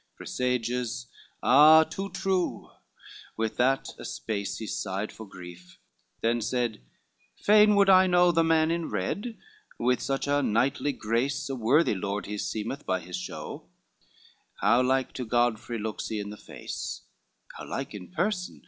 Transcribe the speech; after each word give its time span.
LXI 0.01 0.15
"Presages, 0.17 1.05
ah 1.43 1.83
too 1.83 2.09
true:" 2.09 2.71
with 3.37 3.57
that 3.57 3.89
a 3.99 4.03
space 4.03 4.57
He 4.57 4.65
sighed 4.65 5.11
for 5.11 5.27
grief, 5.27 5.77
then 6.21 6.41
said, 6.41 6.81
"Fain 7.35 7.75
would 7.75 7.87
I 7.87 8.07
know 8.07 8.31
The 8.31 8.43
man 8.43 8.71
in 8.71 8.89
red, 8.89 9.37
with 9.77 10.01
such 10.01 10.25
a 10.25 10.41
knightly 10.41 10.91
grace, 10.91 11.49
A 11.49 11.55
worthy 11.55 11.93
lord 11.93 12.25
he 12.25 12.39
seemeth 12.39 12.83
by 12.83 12.99
his 12.99 13.15
show, 13.15 13.67
How 14.61 14.81
like 14.81 15.13
to 15.13 15.23
Godfrey 15.23 15.77
looks 15.77 16.07
he 16.07 16.19
in 16.19 16.31
the 16.31 16.35
face, 16.35 17.01
How 17.55 17.67
like 17.69 17.93
in 17.93 18.07
person! 18.07 18.59